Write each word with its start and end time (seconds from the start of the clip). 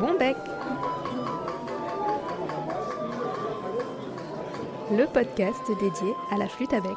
Bon 0.00 0.16
Bec 0.16 0.36
Le 4.90 5.04
podcast 5.12 5.60
dédié 5.78 6.14
à 6.30 6.38
la 6.38 6.48
flûte 6.48 6.72
à 6.72 6.80
bec. 6.80 6.96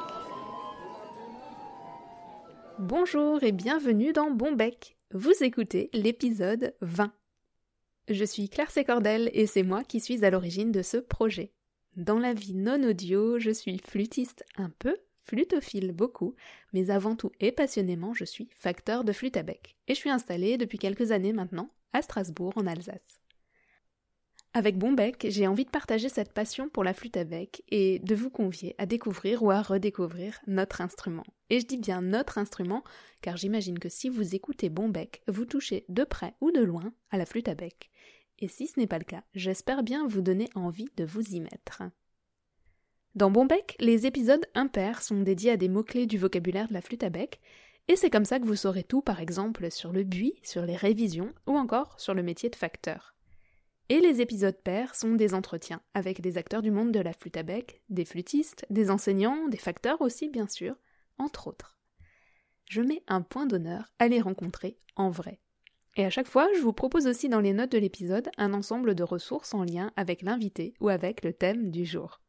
Bonjour 2.80 3.44
et 3.44 3.52
bienvenue 3.52 4.14
dans 4.14 4.32
Bon 4.32 4.54
Bec. 4.54 4.96
Vous 5.12 5.34
écoutez 5.42 5.90
l'épisode 5.92 6.76
20. 6.80 7.12
Je 8.08 8.24
suis 8.24 8.48
Claire 8.48 8.72
Sécordel 8.72 9.30
et 9.34 9.48
c'est 9.48 9.64
moi 9.64 9.84
qui 9.84 10.00
suis 10.00 10.24
à 10.24 10.30
l'origine 10.30 10.72
de 10.72 10.82
ce 10.82 10.96
projet. 10.96 11.52
Dans 11.98 12.20
la 12.20 12.34
vie 12.34 12.54
non 12.54 12.82
audio, 12.84 13.38
je 13.38 13.52
suis 13.52 13.80
flûtiste 13.80 14.46
un 14.56 14.70
peu, 14.80 14.96
flutophile 15.26 15.92
beaucoup, 15.92 16.36
mais 16.72 16.90
avant 16.90 17.18
tout 17.18 17.34
et 17.42 17.52
passionnément, 17.52 18.14
je 18.14 18.24
suis 18.24 18.48
facteur 18.56 19.04
de 19.04 19.12
flûte 19.12 19.36
à 19.36 19.44
bec. 19.44 19.76
Et 19.90 19.94
je 19.94 20.00
suis 20.00 20.10
installée 20.10 20.58
depuis 20.58 20.78
quelques 20.78 21.12
années 21.12 21.34
maintenant 21.34 21.70
à 21.94 22.02
Strasbourg 22.02 22.54
en 22.56 22.68
Alsace. 22.68 23.20
Avec 24.56 24.78
Bonbec, 24.78 25.26
j'ai 25.30 25.48
envie 25.48 25.66
de 25.66 25.72
partager 25.72 26.10
cette 26.10 26.32
passion 26.32 26.70
pour 26.70 26.84
la 26.84 26.94
flûte 26.94 27.18
à 27.18 27.24
bec 27.24 27.64
et 27.70 27.98
de 28.00 28.14
vous 28.14 28.30
convier 28.30 28.76
à 28.78 28.86
découvrir 28.86 29.42
ou 29.42 29.50
à 29.50 29.64
redécouvrir 29.64 30.40
notre 30.46 30.82
instrument. 30.82 31.24
Et 31.50 31.60
je 31.60 31.66
dis 31.66 31.78
bien 31.78 32.02
notre 32.02 32.38
instrument, 32.38 32.84
car 33.22 33.36
j'imagine 33.36 33.80
que 33.80 33.90
si 33.90 34.10
vous 34.10 34.36
écoutez 34.36 34.70
Bonbec, 34.70 35.24
vous 35.28 35.46
touchez 35.46 35.86
de 35.90 36.04
près 36.04 36.36
ou 36.40 36.52
de 36.52 36.62
loin 36.62 36.94
à 37.10 37.18
la 37.18 37.26
flûte 37.26 37.48
à 37.48 37.56
bec. 37.56 37.90
Et 38.38 38.48
si 38.48 38.68
ce 38.68 38.80
n'est 38.80 38.86
pas 38.86 39.00
le 39.00 39.06
cas, 39.06 39.24
j'espère 39.34 39.82
bien 39.82 40.06
vous 40.06 40.22
donner 40.22 40.50
envie 40.54 40.90
de 40.98 41.04
vous 41.04 41.34
y 41.34 41.40
mettre. 41.40 41.82
Dans 43.16 43.32
Bonbec, 43.32 43.76
les 43.80 44.06
épisodes 44.06 44.46
impairs 44.54 45.02
sont 45.02 45.22
dédiés 45.22 45.52
à 45.52 45.58
des 45.58 45.70
mots-clés 45.70 46.06
du 46.06 46.20
vocabulaire 46.20 46.68
de 46.68 46.74
la 46.74 46.82
flûte 46.82 47.04
à 47.04 47.10
bec, 47.10 47.40
et 47.88 47.96
c'est 47.96 48.10
comme 48.10 48.26
ça 48.26 48.40
que 48.40 48.46
vous 48.46 48.56
saurez 48.56 48.84
tout, 48.84 49.02
par 49.02 49.20
exemple, 49.20 49.70
sur 49.70 49.92
le 49.92 50.04
buis, 50.04 50.36
sur 50.42 50.66
les 50.66 50.76
révisions, 50.76 51.34
ou 51.48 51.58
encore 51.58 52.00
sur 52.00 52.14
le 52.14 52.24
métier 52.24 52.50
de 52.50 52.56
facteur. 52.56 53.14
Et 53.90 54.00
les 54.00 54.22
épisodes 54.22 54.58
pairs 54.64 54.96
sont 54.96 55.14
des 55.14 55.34
entretiens 55.34 55.82
avec 55.94 56.22
des 56.22 56.38
acteurs 56.38 56.62
du 56.62 56.72
monde 56.72 56.94
de 56.94 57.02
la 57.02 57.12
flûte 57.12 57.36
à 57.36 57.44
bec, 57.44 57.82
des 57.90 58.06
flûtistes, 58.06 58.66
des 58.70 58.90
enseignants, 58.90 59.50
des 59.50 59.58
facteurs 59.58 60.02
aussi, 60.02 60.30
bien 60.30 60.48
sûr, 60.48 60.76
entre 61.18 61.48
autres. 61.48 61.78
Je 62.70 62.82
mets 62.82 63.04
un 63.08 63.22
point 63.22 63.46
d'honneur 63.46 63.92
à 64.00 64.08
les 64.08 64.22
rencontrer 64.22 64.80
en 64.96 65.10
vrai. 65.10 65.42
Et 65.96 66.06
à 66.06 66.10
chaque 66.10 66.28
fois, 66.28 66.48
je 66.56 66.62
vous 66.62 66.74
propose 66.74 67.06
aussi 67.06 67.30
dans 67.30 67.42
les 67.42 67.54
notes 67.54 67.74
de 67.74 67.78
l'épisode 67.78 68.30
un 68.38 68.54
ensemble 68.54 68.96
de 68.96 69.04
ressources 69.04 69.54
en 69.54 69.64
lien 69.64 69.92
avec 69.96 70.22
l'invité 70.22 70.74
ou 70.80 70.90
avec 70.90 71.24
le 71.24 71.34
thème 71.34 71.70
du 71.70 71.86
jour. 71.86 72.23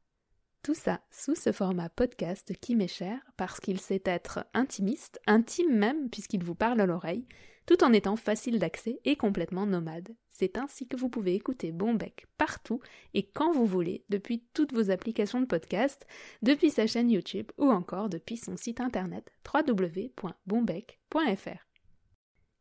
Tout 0.65 0.75
ça 0.75 1.01
sous 1.11 1.35
ce 1.35 1.53
format 1.53 1.91
podcast 1.91 2.55
qui 2.59 2.75
m'est 2.75 2.89
cher 2.89 3.21
parce 3.37 3.61
qu'il 3.61 3.79
sait 3.79 4.01
être 4.07 4.47
intimiste, 4.55 5.21
intime 5.27 5.77
même 5.77 6.09
puisqu'il 6.09 6.43
vous 6.43 6.55
parle 6.55 6.81
à 6.81 6.87
l'oreille, 6.87 7.27
tout 7.67 7.85
en 7.85 7.93
étant 7.93 8.17
facile 8.17 8.59
d'accès 8.59 8.99
et 9.05 9.15
complètement 9.15 9.67
nomade. 9.67 10.17
C'est 10.31 10.57
ainsi 10.57 10.89
que 10.89 10.97
vous 10.97 11.11
pouvez 11.11 11.35
écouter 11.35 11.71
Bonbec 11.71 12.25
partout 12.39 12.81
et 13.13 13.27
quand 13.27 13.53
vous 13.53 13.67
voulez, 13.67 14.07
depuis 14.09 14.43
toutes 14.55 14.73
vos 14.73 14.91
applications 14.91 15.43
de 15.43 15.47
podcast, 15.47 16.07
depuis 16.41 16.71
sa 16.71 16.87
chaîne 16.87 17.11
YouTube 17.11 17.53
ou 17.59 17.71
encore 17.71 18.09
depuis 18.09 18.39
son 18.39 18.57
site 18.57 18.81
internet 18.81 19.31
www.bonbec.fr. 19.53 20.19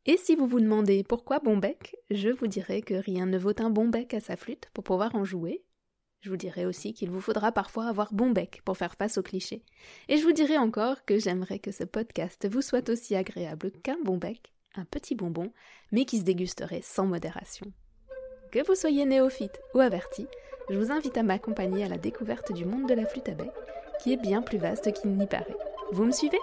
Et 0.08 0.18
si 0.18 0.36
vous 0.36 0.48
vous 0.48 0.60
demandez 0.60 1.06
pourquoi 1.06 1.40
Bonbec, 1.40 1.96
je 2.12 2.28
vous 2.28 2.48
dirai 2.48 2.82
que 2.82 2.96
rien 2.96 3.28
ne 3.28 3.38
vaut 3.38 3.56
un 3.60 3.70
bon 3.70 3.88
bec 3.88 4.14
à 4.14 4.20
sa 4.20 4.36
flûte 4.36 4.70
pour 4.74 4.84
pouvoir 4.84 5.16
en 5.16 5.24
jouer, 5.24 5.64
je 6.24 6.30
vous 6.30 6.38
dirai 6.38 6.66
aussi 6.66 6.94
qu'il 6.94 7.10
vous 7.10 7.20
faudra 7.20 7.52
parfois 7.52 7.88
avoir 7.88 8.14
bon 8.14 8.30
bec 8.30 8.62
pour 8.64 8.78
faire 8.78 8.96
face 8.96 9.18
aux 9.18 9.24
clichés. 9.24 9.62
Et 10.08 10.16
je 10.16 10.24
vous 10.24 10.32
dirai 10.32 10.58
encore 10.58 11.04
que 11.04 11.20
j'aimerais 11.20 11.60
que 11.60 11.74
ce 11.74 11.84
podcast 11.84 12.48
vous 12.50 12.62
soit 12.62 12.88
aussi 12.88 13.14
agréable 13.14 13.72
qu'un 13.84 13.98
bon 14.06 14.16
bec, 14.16 14.54
un 14.76 14.86
petit 14.86 15.16
bonbon, 15.16 15.52
mais 15.92 16.06
qui 16.06 16.20
se 16.20 16.24
dégusterait 16.24 16.80
sans 16.82 17.06
modération. 17.06 17.66
Que 18.54 18.66
vous 18.66 18.76
soyez 18.76 19.04
néophyte 19.04 19.60
ou 19.74 19.82
averti, 19.82 20.26
je 20.70 20.80
vous 20.80 20.94
invite 20.94 21.18
à 21.18 21.24
m'accompagner 21.24 21.84
à 21.84 21.90
la 21.90 21.98
découverte 21.98 22.54
du 22.54 22.64
monde 22.64 22.88
de 22.88 22.94
la 22.94 23.06
flûte 23.06 23.28
à 23.28 23.34
bec, 23.34 23.52
qui 24.02 24.14
est 24.14 24.22
bien 24.22 24.42
plus 24.42 24.58
vaste 24.58 24.94
qu'il 24.94 25.12
n'y 25.12 25.28
paraît. 25.28 25.58
Vous 25.92 26.06
me 26.06 26.14
suivez? 26.14 26.40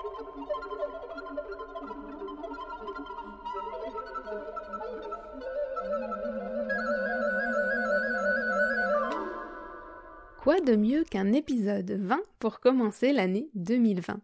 Quoi 10.50 10.60
de 10.60 10.74
mieux 10.74 11.04
qu'un 11.04 11.32
épisode 11.32 11.92
20 11.92 12.20
pour 12.40 12.58
commencer 12.58 13.12
l'année 13.12 13.50
2020 13.54 14.20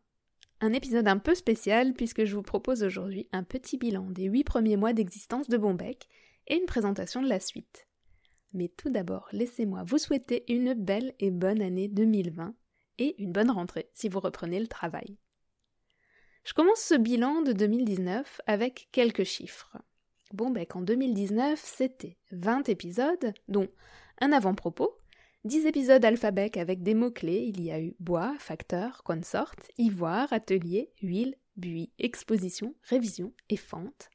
Un 0.61 0.73
épisode 0.73 1.07
un 1.07 1.19
peu 1.19 1.37
spécial 1.37 1.95
puisque 1.95 2.25
je 2.25 2.35
vous 2.35 2.43
propose 2.43 2.83
aujourd'hui 2.83 3.29
un 3.31 3.45
petit 3.45 3.79
bilan 3.79 4.11
des 4.11 4.25
8 4.25 4.43
premiers 4.43 4.77
mois 4.77 4.93
d'existence 4.93 5.49
de 5.49 5.57
Bombec 5.57 6.09
et 6.49 6.57
une 6.57 6.67
présentation 6.67 7.23
de 7.23 7.29
la 7.29 7.39
suite. 7.39 7.87
Mais 8.53 8.67
tout 8.67 8.91
d'abord, 8.91 9.29
laissez-moi 9.31 9.85
vous 9.85 9.99
souhaiter 9.99 10.43
une 10.53 10.75
belle 10.75 11.15
et 11.21 11.31
bonne 11.31 11.63
année 11.63 11.87
2020 11.87 12.57
et 12.99 13.23
une 13.23 13.31
bonne 13.31 13.53
rentrée 13.53 13.89
si 13.95 14.09
vous 14.09 14.19
reprenez 14.19 14.59
le 14.59 14.67
travail. 14.67 15.17
Je 16.43 16.55
commence 16.55 16.81
ce 16.81 16.97
bilan 16.97 17.43
de 17.43 17.53
2019 17.53 18.41
avec 18.49 18.89
quelques 18.91 19.23
chiffres. 19.23 19.79
Bombec 20.33 20.75
en 20.75 20.81
2019, 20.81 21.57
c'était 21.65 22.19
20 22.33 22.69
épisodes, 22.69 23.33
dont 23.47 23.69
un 24.21 24.33
avant-propos, 24.33 24.99
10 25.47 25.67
épisodes 25.67 26.05
alphabet 26.05 26.59
avec 26.59 26.83
des 26.83 26.95
mots-clés. 26.95 27.45
Il 27.55 27.63
y 27.63 27.71
a 27.71 27.81
eu 27.81 27.95
bois, 28.01 28.35
facteur, 28.39 29.05
consort, 29.05 29.55
ivoire, 29.79 30.33
atelier, 30.33 30.91
huile, 31.03 31.37
buis, 31.57 31.93
exposition, 31.99 32.75
révision 32.83 33.33
et 33.49 33.57
fente. 33.57 34.11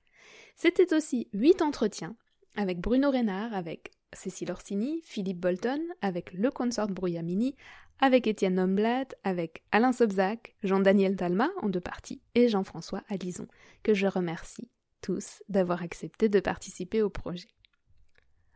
C'était 0.56 0.94
aussi 0.94 1.30
8 1.34 1.62
entretiens 1.62 2.16
avec 2.58 2.80
Bruno 2.80 3.10
Reynard, 3.10 3.54
avec 3.54 3.92
Cécile 4.12 4.52
Orsini, 4.52 5.02
Philippe 5.06 5.40
Bolton, 5.40 5.82
avec 6.02 6.34
le 6.34 6.52
consort 6.52 6.90
Brouillamini, 6.90 7.56
avec 8.00 8.28
Étienne 8.28 8.60
Homblat, 8.60 9.06
avec 9.24 9.64
Alain 9.72 9.94
Sobzac, 9.94 10.56
Jean-Daniel 10.64 11.16
Talma 11.16 11.50
en 11.62 11.70
deux 11.70 11.80
parties 11.80 12.22
et 12.36 12.50
Jean-François 12.50 13.04
Alison, 13.08 13.48
que 13.84 13.94
je 13.94 14.08
remercie 14.08 14.70
tous 15.02 15.42
d'avoir 15.48 15.82
accepté 15.82 16.28
de 16.28 16.42
participer 16.42 17.02
au 17.02 17.10
projet. 17.10 17.48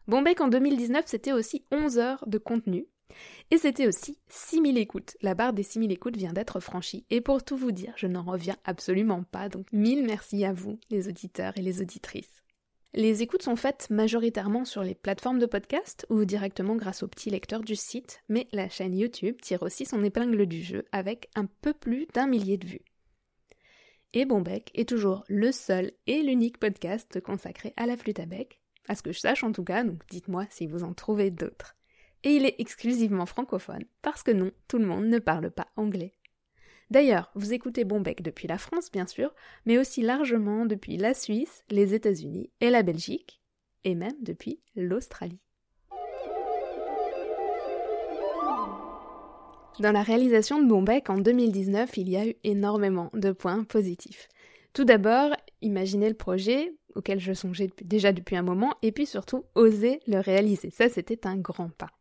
Bombec 0.07 0.39
en 0.41 0.47
2019, 0.47 1.05
c'était 1.07 1.31
aussi 1.31 1.65
11 1.71 1.97
heures 1.97 2.23
de 2.27 2.37
contenu. 2.37 2.87
Et 3.51 3.57
c'était 3.57 3.87
aussi 3.87 4.19
6000 4.29 4.77
écoutes. 4.77 5.17
La 5.21 5.35
barre 5.35 5.53
des 5.53 5.63
6000 5.63 5.91
écoutes 5.91 6.17
vient 6.17 6.33
d'être 6.33 6.59
franchie. 6.59 7.05
Et 7.09 7.21
pour 7.21 7.43
tout 7.43 7.57
vous 7.57 7.71
dire, 7.71 7.93
je 7.97 8.07
n'en 8.07 8.23
reviens 8.23 8.57
absolument 8.65 9.23
pas. 9.23 9.49
Donc 9.49 9.67
mille 9.71 10.05
merci 10.05 10.45
à 10.45 10.53
vous, 10.53 10.79
les 10.89 11.07
auditeurs 11.07 11.53
et 11.57 11.61
les 11.61 11.81
auditrices. 11.81 12.43
Les 12.93 13.21
écoutes 13.23 13.43
sont 13.43 13.57
faites 13.57 13.89
majoritairement 13.89 14.63
sur 14.63 14.81
les 14.81 14.95
plateformes 14.95 15.39
de 15.39 15.45
podcast 15.45 16.05
ou 16.09 16.23
directement 16.23 16.75
grâce 16.75 17.03
au 17.03 17.07
petit 17.07 17.29
lecteur 17.29 17.61
du 17.61 17.75
site, 17.75 18.21
mais 18.29 18.47
la 18.53 18.69
chaîne 18.69 18.95
YouTube 18.95 19.35
tire 19.41 19.63
aussi 19.63 19.85
son 19.85 20.03
épingle 20.03 20.45
du 20.45 20.63
jeu 20.63 20.85
avec 20.93 21.29
un 21.35 21.45
peu 21.45 21.73
plus 21.73 22.07
d'un 22.13 22.25
millier 22.25 22.57
de 22.57 22.67
vues. 22.67 22.85
Et 24.13 24.23
Bombec 24.23 24.71
est 24.75 24.87
toujours 24.87 25.25
le 25.27 25.51
seul 25.51 25.91
et 26.07 26.21
l'unique 26.21 26.57
podcast 26.57 27.19
consacré 27.19 27.73
à 27.75 27.85
la 27.85 27.97
flûte 27.97 28.21
à 28.21 28.25
bec, 28.25 28.61
à 28.87 28.95
ce 28.95 29.03
que 29.03 29.11
je 29.11 29.19
sache 29.19 29.43
en 29.43 29.51
tout 29.51 29.63
cas, 29.63 29.83
donc 29.83 30.01
dites-moi 30.09 30.45
si 30.49 30.67
vous 30.67 30.83
en 30.83 30.93
trouvez 30.93 31.31
d'autres. 31.31 31.75
Et 32.23 32.35
il 32.35 32.45
est 32.45 32.55
exclusivement 32.59 33.25
francophone, 33.25 33.85
parce 34.01 34.23
que 34.23 34.31
non, 34.31 34.51
tout 34.67 34.77
le 34.77 34.85
monde 34.85 35.05
ne 35.05 35.19
parle 35.19 35.51
pas 35.51 35.67
anglais. 35.75 36.15
D'ailleurs, 36.91 37.31
vous 37.35 37.53
écoutez 37.53 37.83
Bombec 37.83 38.21
depuis 38.21 38.47
la 38.47 38.57
France, 38.57 38.91
bien 38.91 39.07
sûr, 39.07 39.33
mais 39.65 39.77
aussi 39.77 40.01
largement 40.01 40.65
depuis 40.65 40.97
la 40.97 41.13
Suisse, 41.13 41.63
les 41.69 41.93
États-Unis 41.93 42.51
et 42.61 42.69
la 42.69 42.83
Belgique, 42.83 43.41
et 43.83 43.95
même 43.95 44.15
depuis 44.21 44.59
l'Australie. 44.75 45.39
Dans 49.79 49.91
la 49.91 50.03
réalisation 50.03 50.61
de 50.61 50.67
Bombec 50.67 51.09
en 51.09 51.17
2019, 51.17 51.97
il 51.97 52.09
y 52.09 52.15
a 52.15 52.25
eu 52.25 52.35
énormément 52.43 53.09
de 53.13 53.31
points 53.31 53.63
positifs. 53.65 54.29
Tout 54.73 54.85
d'abord, 54.85 55.31
imaginez 55.61 56.07
le 56.07 56.15
projet, 56.15 56.73
auquel 56.95 57.19
je 57.19 57.33
songeais 57.33 57.69
déjà 57.83 58.11
depuis 58.11 58.35
un 58.35 58.41
moment, 58.41 58.73
et 58.81 58.91
puis 58.91 59.05
surtout 59.05 59.45
oser 59.55 59.99
le 60.07 60.19
réaliser. 60.19 60.69
Ça, 60.71 60.89
c'était 60.89 61.27
un 61.27 61.37
grand 61.37 61.69
pas. 61.69 61.91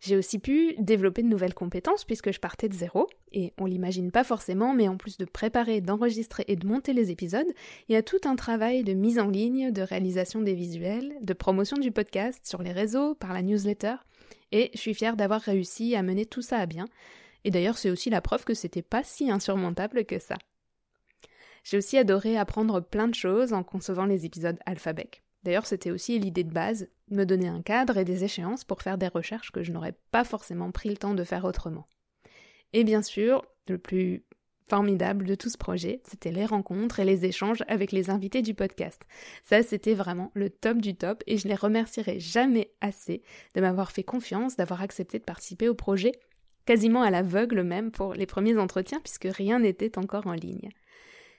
J'ai 0.00 0.16
aussi 0.16 0.40
pu 0.40 0.74
développer 0.78 1.22
de 1.22 1.28
nouvelles 1.28 1.54
compétences 1.54 2.04
puisque 2.04 2.32
je 2.32 2.40
partais 2.40 2.68
de 2.68 2.74
zéro, 2.74 3.06
et 3.30 3.52
on 3.56 3.66
l'imagine 3.66 4.10
pas 4.10 4.24
forcément, 4.24 4.74
mais 4.74 4.88
en 4.88 4.96
plus 4.96 5.16
de 5.16 5.24
préparer, 5.24 5.80
d'enregistrer 5.80 6.44
et 6.48 6.56
de 6.56 6.66
monter 6.66 6.92
les 6.92 7.12
épisodes, 7.12 7.46
il 7.88 7.92
y 7.92 7.96
a 7.96 8.02
tout 8.02 8.20
un 8.24 8.34
travail 8.34 8.82
de 8.82 8.94
mise 8.94 9.20
en 9.20 9.28
ligne, 9.28 9.70
de 9.70 9.82
réalisation 9.82 10.42
des 10.42 10.54
visuels, 10.54 11.14
de 11.20 11.32
promotion 11.34 11.76
du 11.76 11.92
podcast 11.92 12.44
sur 12.44 12.64
les 12.64 12.72
réseaux, 12.72 13.14
par 13.14 13.32
la 13.32 13.42
newsletter, 13.42 13.94
et 14.50 14.72
je 14.74 14.80
suis 14.80 14.94
fière 14.94 15.16
d'avoir 15.16 15.40
réussi 15.40 15.94
à 15.94 16.02
mener 16.02 16.26
tout 16.26 16.42
ça 16.42 16.58
à 16.58 16.66
bien. 16.66 16.86
Et 17.44 17.52
d'ailleurs, 17.52 17.78
c'est 17.78 17.90
aussi 17.90 18.10
la 18.10 18.20
preuve 18.20 18.44
que 18.44 18.54
c'était 18.54 18.82
pas 18.82 19.04
si 19.04 19.30
insurmontable 19.30 20.04
que 20.04 20.18
ça. 20.18 20.36
J'ai 21.62 21.78
aussi 21.78 21.96
adoré 21.98 22.36
apprendre 22.36 22.80
plein 22.80 23.08
de 23.08 23.14
choses 23.14 23.52
en 23.52 23.62
concevant 23.62 24.04
les 24.04 24.26
épisodes 24.26 24.58
alphabet. 24.66 25.10
D'ailleurs, 25.44 25.66
c'était 25.66 25.90
aussi 25.90 26.18
l'idée 26.18 26.44
de 26.44 26.52
base, 26.52 26.88
me 27.10 27.24
donner 27.24 27.48
un 27.48 27.62
cadre 27.62 27.96
et 27.96 28.04
des 28.04 28.24
échéances 28.24 28.64
pour 28.64 28.82
faire 28.82 28.98
des 28.98 29.08
recherches 29.08 29.50
que 29.50 29.62
je 29.62 29.72
n'aurais 29.72 29.96
pas 30.10 30.24
forcément 30.24 30.70
pris 30.70 30.88
le 30.88 30.96
temps 30.96 31.14
de 31.14 31.24
faire 31.24 31.44
autrement. 31.44 31.86
Et 32.72 32.84
bien 32.84 33.02
sûr, 33.02 33.44
le 33.68 33.78
plus 33.78 34.24
formidable 34.68 35.26
de 35.26 35.34
tout 35.34 35.50
ce 35.50 35.58
projet, 35.58 36.00
c'était 36.08 36.30
les 36.30 36.46
rencontres 36.46 37.00
et 37.00 37.04
les 37.04 37.26
échanges 37.26 37.62
avec 37.68 37.92
les 37.92 38.08
invités 38.08 38.40
du 38.40 38.54
podcast. 38.54 39.02
Ça, 39.44 39.62
c'était 39.62 39.94
vraiment 39.94 40.30
le 40.34 40.48
top 40.48 40.78
du 40.78 40.94
top 40.94 41.22
et 41.26 41.36
je 41.36 41.48
les 41.48 41.54
remercierai 41.54 42.20
jamais 42.20 42.70
assez 42.80 43.22
de 43.54 43.60
m'avoir 43.60 43.92
fait 43.92 44.04
confiance, 44.04 44.56
d'avoir 44.56 44.80
accepté 44.80 45.18
de 45.18 45.24
participer 45.24 45.68
au 45.68 45.74
projet, 45.74 46.12
quasiment 46.64 47.02
à 47.02 47.10
l'aveugle 47.10 47.62
même 47.62 47.90
pour 47.90 48.14
les 48.14 48.26
premiers 48.26 48.56
entretiens 48.56 49.00
puisque 49.00 49.28
rien 49.30 49.58
n'était 49.58 49.98
encore 49.98 50.26
en 50.26 50.32
ligne. 50.32 50.70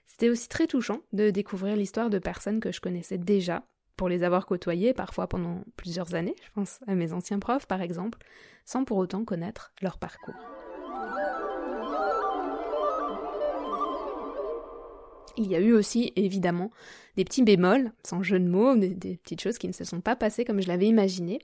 C'était 0.06 0.30
aussi 0.30 0.48
très 0.48 0.68
touchant 0.68 1.02
de 1.12 1.30
découvrir 1.30 1.76
l'histoire 1.76 2.10
de 2.10 2.20
personnes 2.20 2.60
que 2.60 2.72
je 2.72 2.82
connaissais 2.82 3.18
déjà, 3.18 3.64
pour 3.96 4.10
les 4.10 4.24
avoir 4.24 4.46
côtoyées 4.46 4.94
parfois 4.94 5.28
pendant 5.28 5.64
plusieurs 5.78 6.16
années, 6.16 6.36
je 6.44 6.52
pense 6.54 6.80
à 6.88 6.96
mes 6.96 7.14
anciens 7.14 7.40
profs 7.40 7.68
par 7.68 7.82
exemple, 7.82 8.20
sans 8.66 8.86
pour 8.86 8.98
autant 8.98 9.24
connaître 9.24 9.72
leur 9.82 9.98
parcours. 9.98 10.36
Il 15.36 15.48
y 15.48 15.56
a 15.56 15.60
eu 15.60 15.74
aussi, 15.74 16.14
évidemment, 16.16 16.70
des 17.18 17.26
petits 17.26 17.42
bémols, 17.42 17.92
sans 18.04 18.22
jeu 18.22 18.40
de 18.40 18.48
mots, 18.48 18.76
des, 18.76 18.90
des, 18.90 19.18
petites 19.18 19.42
choses 19.42 19.58
qui 19.58 19.68
ne 19.68 19.74
se 19.74 19.84
sont 19.84 20.00
pas 20.00 20.16
passées 20.16 20.46
comme 20.46 20.62
je 20.62 20.68
l'avais 20.68 20.86
imaginé. 20.86 21.40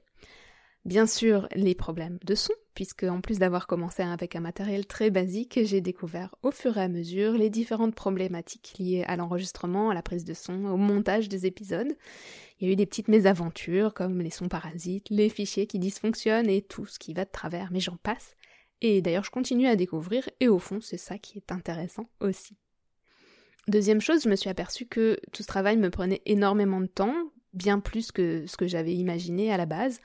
Bien 0.85 1.05
sûr, 1.05 1.47
les 1.55 1.75
problèmes 1.75 2.17
de 2.25 2.35
son, 2.35 2.53
puisque 2.73 3.03
en 3.03 3.19
plus 3.19 3.37
d'avoir 3.37 3.67
commencé 3.67 4.01
avec 4.01 4.35
un 4.35 4.39
matériel 4.39 4.87
très 4.87 5.09
basique, 5.09 5.59
j'ai 5.63 5.81
découvert 5.81 6.35
au 6.41 6.51
fur 6.51 6.77
et 6.77 6.81
à 6.81 6.87
mesure 6.87 7.33
les 7.33 7.49
différentes 7.49 7.93
problématiques 7.93 8.75
liées 8.79 9.03
à 9.05 9.17
l'enregistrement, 9.17 9.89
à 9.89 9.93
la 9.93 10.01
prise 10.01 10.23
de 10.23 10.33
son, 10.33 10.65
au 10.65 10.77
montage 10.77 11.27
des 11.27 11.45
épisodes. 11.45 11.95
Il 12.59 12.67
y 12.67 12.69
a 12.69 12.73
eu 12.73 12.75
des 12.77 12.85
petites 12.85 13.09
mésaventures 13.09 13.93
comme 13.93 14.21
les 14.21 14.29
sons 14.29 14.47
parasites, 14.47 15.09
les 15.09 15.29
fichiers 15.29 15.67
qui 15.67 15.79
dysfonctionnent 15.79 16.49
et 16.49 16.61
tout 16.61 16.85
ce 16.85 16.97
qui 16.97 17.13
va 17.13 17.25
de 17.25 17.31
travers, 17.31 17.69
mais 17.71 17.81
j'en 17.81 17.97
passe. 17.97 18.35
Et 18.81 19.01
d'ailleurs, 19.01 19.25
je 19.25 19.31
continue 19.31 19.67
à 19.67 19.75
découvrir 19.75 20.29
et 20.39 20.47
au 20.47 20.59
fond, 20.59 20.79
c'est 20.81 20.97
ça 20.97 21.17
qui 21.17 21.37
est 21.37 21.51
intéressant 21.51 22.09
aussi. 22.21 22.55
Deuxième 23.67 24.01
chose, 24.01 24.23
je 24.23 24.29
me 24.29 24.35
suis 24.35 24.49
aperçue 24.49 24.87
que 24.87 25.19
tout 25.33 25.43
ce 25.43 25.47
travail 25.47 25.77
me 25.77 25.89
prenait 25.89 26.21
énormément 26.25 26.79
de 26.79 26.87
temps, 26.87 27.15
bien 27.53 27.79
plus 27.79 28.11
que 28.11 28.45
ce 28.47 28.57
que 28.57 28.67
j'avais 28.67 28.95
imaginé 28.95 29.51
à 29.51 29.57
la 29.57 29.65
base. 29.65 29.99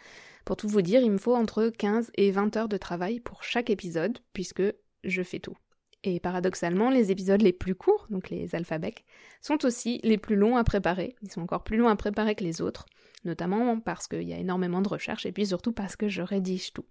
Pour 0.45 0.57
tout 0.57 0.69
vous 0.69 0.83
dire, 0.83 1.01
il 1.01 1.11
me 1.11 1.19
faut 1.19 1.35
entre 1.35 1.69
15 1.69 2.11
et 2.17 2.31
20 2.31 2.57
heures 2.57 2.69
de 2.69 2.77
travail 2.77 3.21
pour 3.21 3.43
chaque 3.43 3.71
épisode, 3.71 4.19
puisque 4.33 4.63
je 5.03 5.23
fais 5.23 5.39
tout. 5.39 5.57
Et 6.03 6.21
paradoxalement, 6.21 6.91
les 6.91 7.11
épisodes 7.11 7.41
les 7.41 7.55
plus 7.55 7.75
courts, 7.75 8.07
donc 8.11 8.29
les 8.29 8.55
alphabets, 8.55 8.95
sont 9.41 9.65
aussi 9.65 10.01
les 10.05 10.19
plus 10.19 10.37
longs 10.37 10.57
à 10.57 10.65
préparer. 10.65 11.17
Ils 11.23 11.33
sont 11.33 11.41
encore 11.41 11.65
plus 11.65 11.79
longs 11.79 11.89
à 11.89 11.97
préparer 11.97 12.35
que 12.35 12.45
les 12.45 12.61
autres, 12.61 12.85
notamment 13.25 13.81
parce 13.81 14.07
qu'il 14.07 14.29
y 14.29 14.35
a 14.35 14.39
énormément 14.39 14.83
de 14.83 14.89
recherches 14.89 15.25
et 15.25 15.33
puis 15.33 15.47
surtout 15.47 15.73
parce 15.73 15.97
que 15.97 16.09
je 16.09 16.21
rédige 16.21 16.75
tout. 16.75 16.85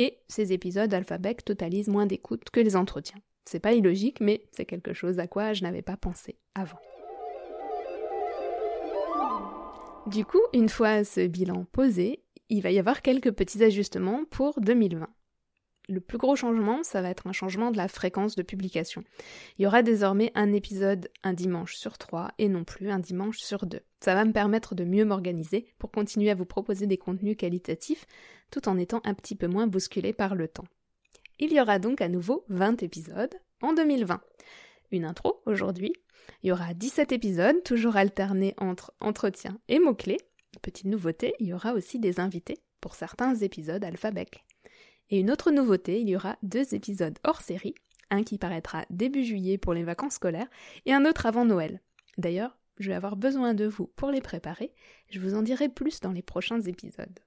Et 0.00 0.18
ces 0.26 0.52
épisodes 0.52 0.92
alphabets 0.92 1.34
totalisent 1.34 1.88
moins 1.88 2.06
d'écoute 2.06 2.50
que 2.50 2.58
les 2.58 2.74
entretiens. 2.74 3.20
C'est 3.44 3.60
pas 3.60 3.74
illogique, 3.74 4.20
mais 4.20 4.42
c'est 4.50 4.64
quelque 4.64 4.92
chose 4.92 5.20
à 5.20 5.28
quoi 5.28 5.52
je 5.52 5.62
n'avais 5.62 5.82
pas 5.82 5.96
pensé 5.96 6.36
avant. 6.56 6.78
Du 10.08 10.24
coup, 10.24 10.42
une 10.52 10.68
fois 10.68 11.04
ce 11.04 11.28
bilan 11.28 11.64
posé, 11.70 12.21
il 12.52 12.60
va 12.60 12.70
y 12.70 12.78
avoir 12.78 13.00
quelques 13.00 13.32
petits 13.32 13.64
ajustements 13.64 14.24
pour 14.30 14.60
2020. 14.60 15.08
Le 15.88 16.00
plus 16.00 16.18
gros 16.18 16.36
changement, 16.36 16.82
ça 16.82 17.00
va 17.00 17.08
être 17.08 17.26
un 17.26 17.32
changement 17.32 17.70
de 17.70 17.78
la 17.78 17.88
fréquence 17.88 18.36
de 18.36 18.42
publication. 18.42 19.02
Il 19.58 19.62
y 19.62 19.66
aura 19.66 19.82
désormais 19.82 20.30
un 20.34 20.52
épisode 20.52 21.10
un 21.22 21.32
dimanche 21.32 21.76
sur 21.76 21.96
trois 21.96 22.32
et 22.36 22.50
non 22.50 22.62
plus 22.64 22.90
un 22.90 22.98
dimanche 22.98 23.38
sur 23.38 23.64
deux. 23.64 23.80
Ça 24.00 24.14
va 24.14 24.26
me 24.26 24.34
permettre 24.34 24.74
de 24.74 24.84
mieux 24.84 25.06
m'organiser 25.06 25.64
pour 25.78 25.90
continuer 25.90 26.30
à 26.30 26.34
vous 26.34 26.44
proposer 26.44 26.86
des 26.86 26.98
contenus 26.98 27.38
qualitatifs 27.38 28.06
tout 28.50 28.68
en 28.68 28.76
étant 28.76 29.00
un 29.04 29.14
petit 29.14 29.34
peu 29.34 29.46
moins 29.46 29.66
bousculé 29.66 30.12
par 30.12 30.34
le 30.34 30.46
temps. 30.46 30.66
Il 31.38 31.54
y 31.54 31.60
aura 31.60 31.78
donc 31.78 32.02
à 32.02 32.08
nouveau 32.08 32.44
20 32.50 32.82
épisodes 32.82 33.34
en 33.62 33.72
2020. 33.72 34.20
Une 34.90 35.06
intro 35.06 35.42
aujourd'hui. 35.46 35.94
Il 36.42 36.50
y 36.50 36.52
aura 36.52 36.74
17 36.74 37.12
épisodes, 37.12 37.62
toujours 37.64 37.96
alternés 37.96 38.54
entre 38.58 38.92
entretien 39.00 39.58
et 39.68 39.78
mots-clés. 39.78 40.18
Petite 40.62 40.86
nouveauté, 40.86 41.34
il 41.40 41.48
y 41.48 41.52
aura 41.52 41.74
aussi 41.74 41.98
des 41.98 42.20
invités 42.20 42.58
pour 42.80 42.94
certains 42.94 43.34
épisodes 43.34 43.84
alphabet. 43.84 44.26
Et 45.10 45.18
une 45.18 45.30
autre 45.30 45.50
nouveauté, 45.50 46.00
il 46.00 46.08
y 46.08 46.16
aura 46.16 46.38
deux 46.42 46.74
épisodes 46.74 47.18
hors 47.24 47.42
série, 47.42 47.74
un 48.10 48.22
qui 48.22 48.38
paraîtra 48.38 48.86
début 48.88 49.24
juillet 49.24 49.58
pour 49.58 49.74
les 49.74 49.82
vacances 49.82 50.14
scolaires 50.14 50.48
et 50.86 50.92
un 50.92 51.04
autre 51.04 51.26
avant 51.26 51.44
Noël. 51.44 51.80
D'ailleurs, 52.16 52.56
je 52.78 52.88
vais 52.88 52.94
avoir 52.94 53.16
besoin 53.16 53.54
de 53.54 53.66
vous 53.66 53.88
pour 53.96 54.10
les 54.10 54.20
préparer, 54.20 54.72
je 55.10 55.20
vous 55.20 55.34
en 55.34 55.42
dirai 55.42 55.68
plus 55.68 56.00
dans 56.00 56.12
les 56.12 56.22
prochains 56.22 56.60
épisodes. 56.60 57.18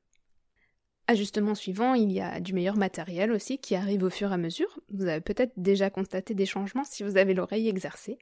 Ajustement 1.08 1.54
suivant, 1.54 1.94
il 1.94 2.12
y 2.12 2.22
a 2.22 2.40
du 2.40 2.54
meilleur 2.54 2.78
matériel 2.78 3.32
aussi 3.32 3.60
qui 3.60 3.76
arrive 3.76 4.04
au 4.04 4.10
fur 4.10 4.32
et 4.32 4.34
à 4.34 4.38
mesure. 4.38 4.80
Vous 4.90 5.06
avez 5.06 5.22
peut-être 5.22 5.54
déjà 5.56 5.92
constaté 5.92 6.34
des 6.34 6.48
changements 6.48 6.84
si 6.84 7.04
vous 7.04 7.18
avez 7.18 7.36
l'oreille 7.36 7.68
exercée. 7.68 8.18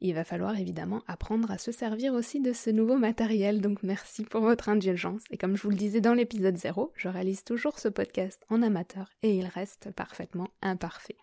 Il 0.00 0.14
va 0.14 0.22
falloir 0.22 0.56
évidemment 0.56 1.02
apprendre 1.08 1.50
à 1.50 1.58
se 1.58 1.72
servir 1.72 2.14
aussi 2.14 2.40
de 2.40 2.52
ce 2.52 2.70
nouveau 2.70 2.96
matériel, 2.96 3.60
donc 3.60 3.82
merci 3.82 4.24
pour 4.24 4.42
votre 4.42 4.68
indulgence. 4.68 5.22
Et 5.30 5.36
comme 5.36 5.56
je 5.56 5.62
vous 5.62 5.70
le 5.70 5.76
disais 5.76 6.00
dans 6.00 6.14
l'épisode 6.14 6.56
0, 6.56 6.92
je 6.94 7.08
réalise 7.08 7.42
toujours 7.42 7.80
ce 7.80 7.88
podcast 7.88 8.44
en 8.48 8.62
amateur 8.62 9.10
et 9.22 9.36
il 9.36 9.46
reste 9.46 9.90
parfaitement 9.90 10.50
imparfait. 10.62 11.16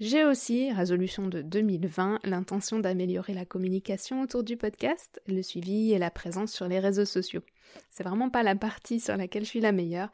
J'ai 0.00 0.24
aussi, 0.24 0.72
résolution 0.72 1.28
de 1.28 1.40
2020, 1.42 2.18
l'intention 2.24 2.80
d'améliorer 2.80 3.32
la 3.32 3.44
communication 3.44 4.22
autour 4.22 4.42
du 4.42 4.56
podcast, 4.56 5.22
le 5.28 5.40
suivi 5.40 5.92
et 5.92 5.98
la 6.00 6.10
présence 6.10 6.52
sur 6.52 6.66
les 6.66 6.80
réseaux 6.80 7.04
sociaux. 7.04 7.42
C'est 7.90 8.02
vraiment 8.02 8.30
pas 8.30 8.42
la 8.42 8.56
partie 8.56 8.98
sur 8.98 9.16
laquelle 9.16 9.44
je 9.44 9.50
suis 9.50 9.60
la 9.60 9.70
meilleure, 9.70 10.10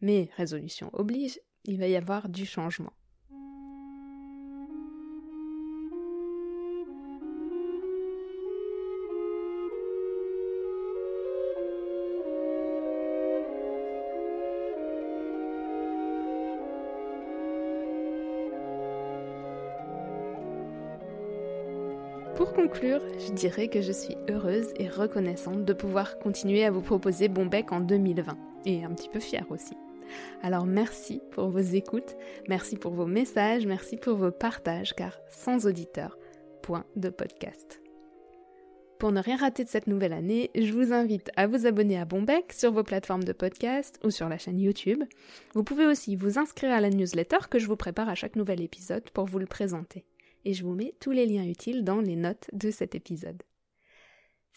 mais 0.00 0.30
résolution 0.36 0.90
oblige, 0.92 1.40
il 1.64 1.80
va 1.80 1.88
y 1.88 1.96
avoir 1.96 2.28
du 2.28 2.46
changement. 2.46 2.92
Pour 22.36 22.52
conclure, 22.52 23.00
je 23.20 23.32
dirais 23.32 23.68
que 23.68 23.80
je 23.80 23.92
suis 23.92 24.16
heureuse 24.28 24.72
et 24.76 24.88
reconnaissante 24.88 25.64
de 25.64 25.72
pouvoir 25.72 26.18
continuer 26.18 26.64
à 26.64 26.72
vous 26.72 26.80
proposer 26.80 27.28
Bombec 27.28 27.70
en 27.70 27.78
2020, 27.78 28.36
et 28.66 28.84
un 28.84 28.90
petit 28.90 29.08
peu 29.08 29.20
fière 29.20 29.46
aussi. 29.50 29.76
Alors 30.42 30.66
merci 30.66 31.22
pour 31.30 31.48
vos 31.48 31.60
écoutes, 31.60 32.16
merci 32.48 32.76
pour 32.76 32.92
vos 32.92 33.06
messages, 33.06 33.66
merci 33.66 33.96
pour 33.96 34.16
vos 34.16 34.32
partages, 34.32 34.94
car 34.96 35.16
sans 35.30 35.66
auditeurs, 35.66 36.18
point 36.60 36.84
de 36.96 37.08
podcast. 37.08 37.80
Pour 38.98 39.12
ne 39.12 39.20
rien 39.20 39.36
rater 39.36 39.62
de 39.62 39.68
cette 39.68 39.86
nouvelle 39.86 40.12
année, 40.12 40.50
je 40.56 40.72
vous 40.72 40.92
invite 40.92 41.30
à 41.36 41.46
vous 41.46 41.66
abonner 41.66 41.98
à 42.00 42.04
Bombec 42.04 42.52
sur 42.52 42.72
vos 42.72 42.82
plateformes 42.82 43.24
de 43.24 43.32
podcast 43.32 44.00
ou 44.02 44.10
sur 44.10 44.28
la 44.28 44.38
chaîne 44.38 44.58
YouTube. 44.58 45.04
Vous 45.52 45.62
pouvez 45.62 45.86
aussi 45.86 46.16
vous 46.16 46.36
inscrire 46.38 46.72
à 46.72 46.80
la 46.80 46.90
newsletter 46.90 47.48
que 47.48 47.60
je 47.60 47.68
vous 47.68 47.76
prépare 47.76 48.08
à 48.08 48.16
chaque 48.16 48.34
nouvel 48.34 48.60
épisode 48.60 49.08
pour 49.10 49.26
vous 49.26 49.38
le 49.38 49.46
présenter 49.46 50.04
et 50.44 50.54
je 50.54 50.64
vous 50.64 50.74
mets 50.74 50.94
tous 51.00 51.10
les 51.10 51.26
liens 51.26 51.44
utiles 51.44 51.84
dans 51.84 52.00
les 52.00 52.16
notes 52.16 52.48
de 52.52 52.70
cet 52.70 52.94
épisode. 52.94 53.42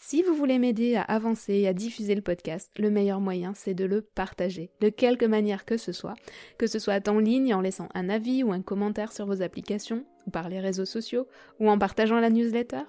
Si 0.00 0.22
vous 0.22 0.32
voulez 0.32 0.60
m'aider 0.60 0.94
à 0.94 1.02
avancer 1.02 1.54
et 1.54 1.66
à 1.66 1.72
diffuser 1.72 2.14
le 2.14 2.22
podcast, 2.22 2.70
le 2.78 2.88
meilleur 2.88 3.20
moyen 3.20 3.52
c'est 3.54 3.74
de 3.74 3.84
le 3.84 4.00
partager, 4.00 4.70
de 4.80 4.90
quelque 4.90 5.24
manière 5.24 5.64
que 5.64 5.76
ce 5.76 5.90
soit, 5.90 6.14
que 6.56 6.68
ce 6.68 6.78
soit 6.78 7.08
en 7.08 7.18
ligne 7.18 7.52
en 7.52 7.60
laissant 7.60 7.88
un 7.94 8.08
avis 8.08 8.44
ou 8.44 8.52
un 8.52 8.62
commentaire 8.62 9.10
sur 9.10 9.26
vos 9.26 9.42
applications, 9.42 10.04
ou 10.26 10.30
par 10.30 10.48
les 10.48 10.60
réseaux 10.60 10.84
sociaux, 10.84 11.26
ou 11.58 11.68
en 11.68 11.78
partageant 11.78 12.20
la 12.20 12.30
newsletter, 12.30 12.84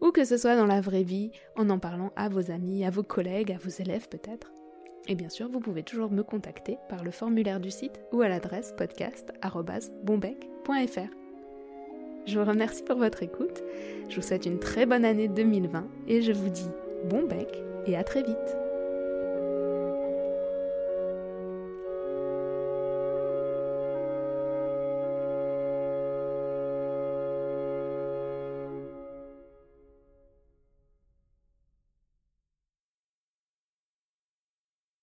ou 0.00 0.10
que 0.10 0.24
ce 0.24 0.36
soit 0.36 0.56
dans 0.56 0.66
la 0.66 0.80
vraie 0.80 1.04
vie, 1.04 1.30
en 1.56 1.70
en 1.70 1.78
parlant 1.78 2.12
à 2.16 2.28
vos 2.28 2.50
amis, 2.50 2.84
à 2.84 2.90
vos 2.90 3.04
collègues, 3.04 3.52
à 3.52 3.58
vos 3.58 3.70
élèves 3.70 4.08
peut-être. 4.08 4.50
Et 5.06 5.14
bien 5.14 5.28
sûr, 5.28 5.48
vous 5.48 5.60
pouvez 5.60 5.84
toujours 5.84 6.10
me 6.10 6.24
contacter 6.24 6.76
par 6.88 7.04
le 7.04 7.12
formulaire 7.12 7.60
du 7.60 7.70
site 7.70 8.00
ou 8.12 8.20
à 8.20 8.26
l'adresse 8.28 8.74
podcast.bombec.fr. 8.76 11.17
Je 12.28 12.38
vous 12.38 12.44
remercie 12.44 12.82
pour 12.82 12.98
votre 12.98 13.22
écoute. 13.22 13.62
Je 14.10 14.16
vous 14.16 14.22
souhaite 14.22 14.44
une 14.44 14.58
très 14.58 14.84
bonne 14.84 15.06
année 15.06 15.28
2020 15.28 15.86
et 16.08 16.20
je 16.20 16.32
vous 16.32 16.50
dis 16.50 16.68
bon 17.08 17.22
bec 17.22 17.48
et 17.86 17.96
à 17.96 18.04
très 18.04 18.22
vite. 18.22 18.67